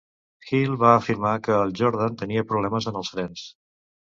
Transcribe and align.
Hill 0.45 0.71
va 0.83 0.93
afirmar 1.01 1.33
que 1.49 1.53
el 1.65 1.75
Jordan 1.81 2.17
tenia 2.23 2.47
problemes 2.53 2.89
en 2.93 3.01
els 3.03 3.17
frens. 3.17 3.45